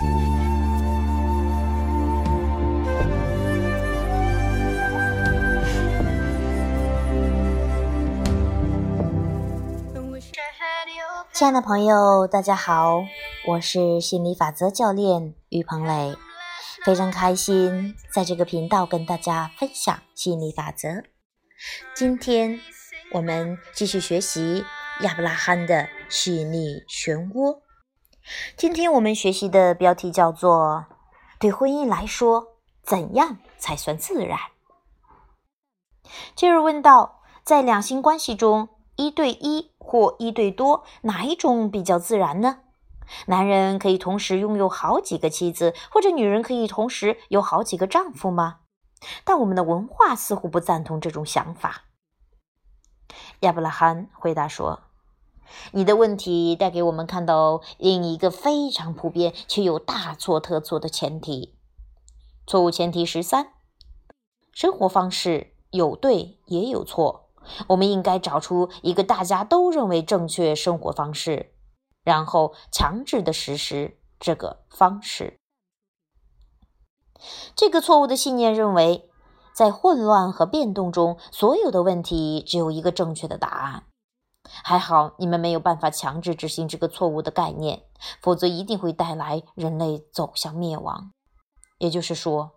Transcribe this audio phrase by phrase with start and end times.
[0.00, 0.08] 亲
[11.46, 13.04] 爱的朋友，大家好，
[13.46, 16.16] 我是心理法则教练于鹏磊，
[16.84, 20.88] 非常开心在这个频道跟大家分享心理法则。
[21.94, 22.58] 今天
[23.12, 24.64] 我们继续学习
[25.02, 27.60] 亚伯拉罕的吸引力漩涡。
[28.56, 30.86] 今天我们学习的标题叫做
[31.40, 34.38] “对婚姻来说，怎样才算自然？”
[36.34, 42.60] 接着问道，在两性关系中，一对一或一对多，哪一种比较自然呢？
[43.26, 48.60] 男人可以同时拥有好几个妻子，或者女人可以同时有好几个丈夫吗？
[49.24, 51.84] 但我们的文化似乎不赞同这种想法。
[53.40, 54.89] 亚伯拉罕回答说。
[55.72, 61.54] 你的问题带给我们看到另一个非常普遍却又大错特错的前提。
[62.46, 63.52] 错误前提十三：
[64.52, 67.30] 生活方式有对也有错。
[67.68, 71.54] 我们应该找出一个大家都认为正确生活方式，
[72.04, 75.38] 然后强制的实施这个方式。
[77.54, 79.10] 这个错误的信念认为，
[79.54, 83.84] 在混乱和变动中，所有的问题只有一个正确的答案。
[84.62, 87.82] 还好，你们没有办法强制执行这个错误的概念，
[88.20, 91.12] 否则一定会带来人类走向灭亡。
[91.78, 92.52] 也就是说，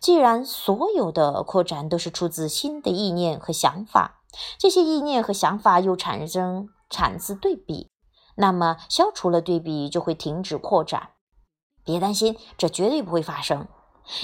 [0.00, 4.22] 既然所有的扩展都是出自新的意念和想法，
[4.58, 7.90] 这些意念和想法又产生产自对比，
[8.36, 11.10] 那么消除了对比就会停止扩展。
[11.84, 13.66] 别担心，这绝对不会发生，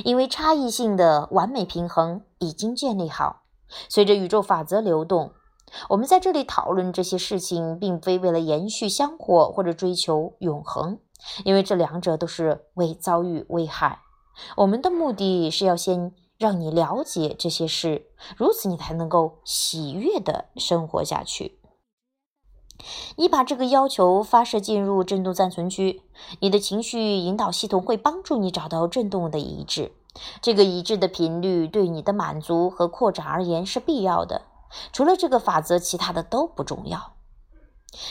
[0.04, 3.42] 因为差异性的完美平衡已经建立好。
[3.88, 5.32] 随着宇宙法则流动。
[5.88, 10.98] 我们在这里讨论这些事情，并非为了延续香火或者追求永恒，
[11.44, 14.00] 因为这两者都是为遭遇危害。
[14.56, 18.06] 我们的目的是要先让你了解这些事，
[18.36, 21.58] 如此你才能够喜悦的生活下去。
[23.16, 26.02] 你把这个要求发射进入振动暂存区，
[26.40, 29.92] 你的情绪引导系统会帮助你找到振动的一致。
[30.40, 34.42] 这个一致的频率对你的满足和扩展而言是必要的。
[34.92, 37.14] 除了这个法则，其他的都不重要。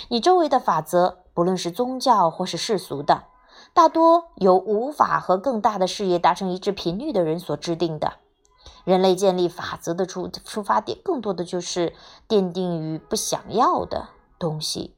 [0.09, 3.23] 你周围的法则，不论是宗教或是世俗的，
[3.73, 8.13] 大多由无法和更大的事业达成一致频率的人所制定的。
[8.83, 11.95] 人类建立法则的出出发点，更多的就是
[12.27, 14.95] 奠定于不想要的东西。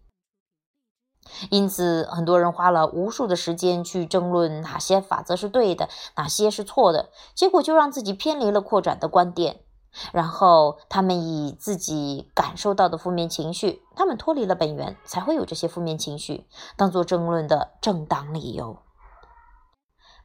[1.50, 5.88] 因此，很多人花了无数的时间去争论哪些法则是对的，
[6.18, 9.63] 哪些是错的，结果就让自己偏离了扩展的观点。
[10.12, 18.80] 然后他们以自己感受到的负面情绪，他们脱离了本源，才会有这些负面情绪当做争论的正当理由。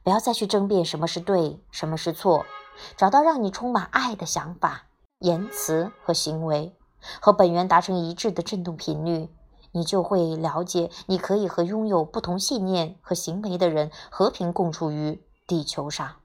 [0.03, 2.45] 不要再去争辩什么是对，什么是错，
[2.95, 4.85] 找到让你充满爱的想法、
[5.19, 6.75] 言辞和行为，
[7.21, 9.29] 和本源达成一致的振动频率，
[9.73, 16.15] 你就会了解，你可以和拥有不同信念和行为的人和平共处于地球上。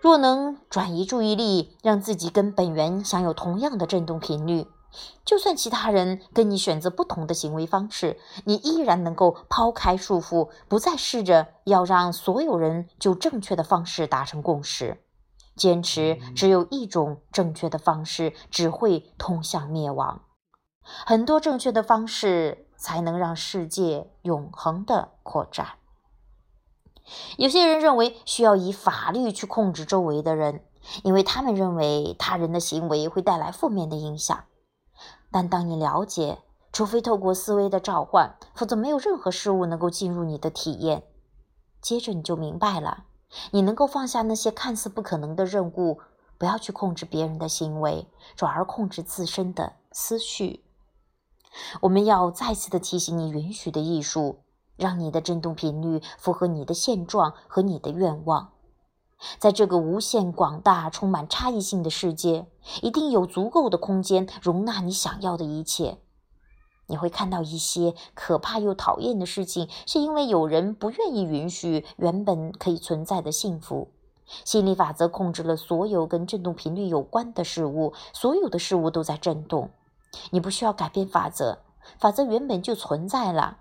[0.00, 4.66] 若能转移注意力，让自己跟本源享有同样的振动频率，
[5.26, 15.02] 就算其他人跟你选择不同的行为方式，你依然能够抛开束缚，不再试着要让所有人就正确的方式达成共识。
[15.54, 20.22] 坚持只有一种正确的方式，只会通向灭亡。
[20.82, 25.79] 很多正确的方式，才能让世界永恒的扩展。
[27.36, 30.64] 有些人认为需要以法律去控制周围的人，
[31.02, 34.44] 因为他们认为他人的行为会带来负面的影响。
[35.30, 36.38] 但当你了解，
[36.72, 41.02] 除非透过思维的召唤，否则没有任何事物能够进入你的体验。
[41.80, 43.04] 接着你就明白了，
[43.50, 46.00] 你能够放下那些看似不可能的任务，
[46.38, 48.06] 不要去控制别人的行为，
[48.36, 50.64] 转而控制自身的思绪。
[51.80, 54.40] 我们要再次的提醒你：允许的艺术。
[54.80, 58.52] 让你的振动频率符合你的现状和你的愿望，
[59.38, 62.46] 在这个无限广大、充满差异性的世界，
[62.80, 65.98] 一定有足够的空间容纳你想要的一切。
[66.86, 73.92] 你会看到一些可怕又讨厌的事情，是因为有人不愿意允许原本可以存在的幸福。
[74.44, 79.70] 心理法则控制了所有跟振动频率有关的事物，所有的事物都在振动。
[80.30, 81.58] 你不需要改变法则，
[81.98, 83.58] 法则原本就存在了。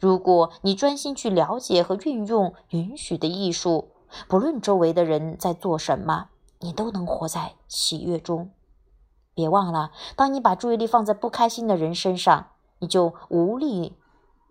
[0.00, 3.90] 如果你专心去了解和运用允许的艺术，
[4.28, 6.28] 不论周围的人在做什么，
[6.58, 8.50] 你都能活在喜悦中。
[9.34, 12.48] 别忘了，当你把注意力放在不开心的人身上，
[12.80, 13.96] 你就无力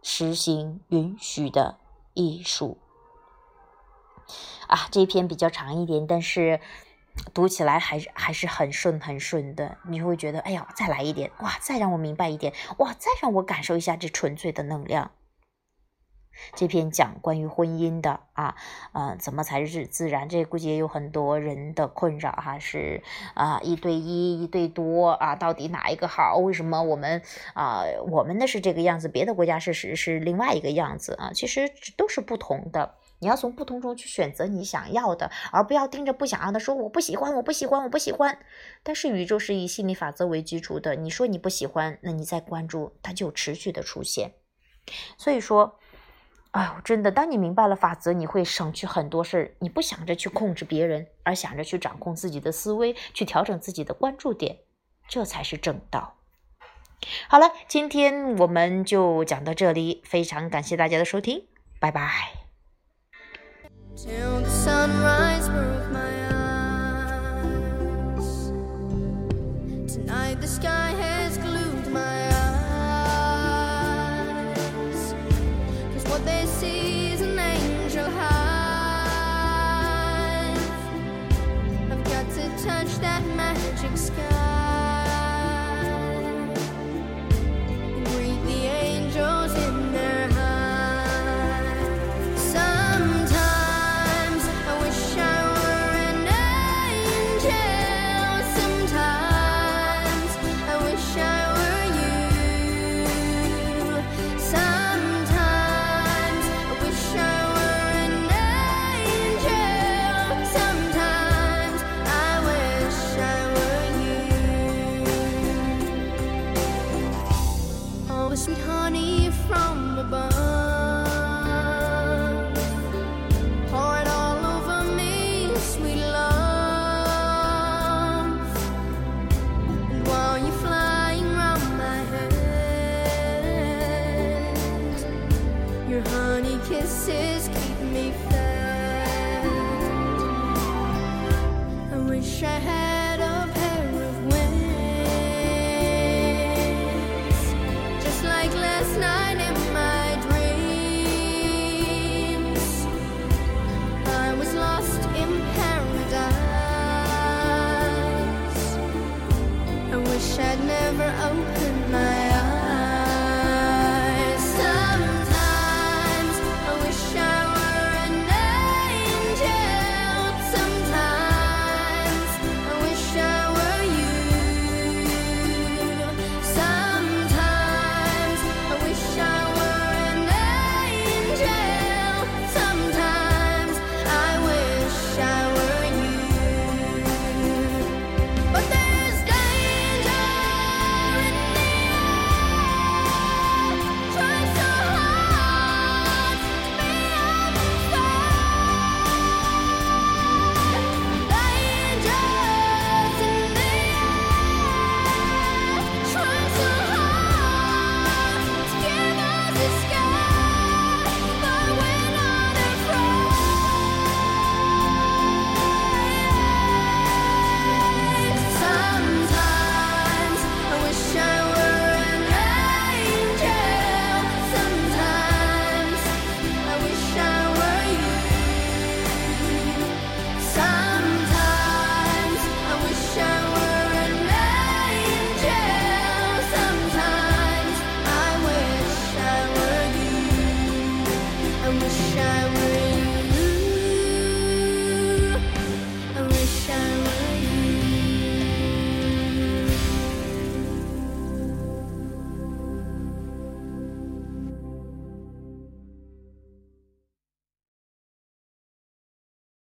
[0.02, 1.78] 实行允许的
[2.14, 2.78] 艺术。
[4.68, 6.60] 啊，这一篇比较长一点，但是
[7.34, 9.78] 读起来还是还是很顺很顺的。
[9.88, 15.12] 你会觉得，哎呀，再来一点，哇，再让我明白一点，哇，再让我感受一下这纯粹的能量。
[16.56, 18.56] 这篇讲关于婚姻的啊，
[18.94, 20.28] 呃，怎么才是自然？
[20.30, 23.04] 这估计也有很多人的困扰哈，是
[23.34, 26.38] 啊，一对一，一对多啊，到底哪一个好？
[26.38, 27.22] 为什么我们
[27.54, 31.32] 啊，我们的是这个样子，别的国家是是是另外一个样子啊？
[31.34, 38.40] 其实都是不同的，你要从不同中去选择你想要的，而不要盯着不想要的说我不喜欢，我不喜欢，我不喜欢。
[38.84, 44.34] 但是宇宙是以心理法则为基础的，你说你不喜欢，那你再关注，它就持续的出现。
[45.18, 45.78] 所以说。
[46.52, 49.52] 哎呦，真的，当你明白了法则，你会省去很多事儿。
[49.60, 54.58] 你不想着去控制别人，而想着去掌控自己的思维，去调整自己的关注点，
[55.08, 56.16] 这才是正道。
[57.28, 61.46] 好了，今天我们就讲到这里，非常感谢大家的收听，
[61.80, 62.34] 拜拜。
[70.12, 71.09] I wish I were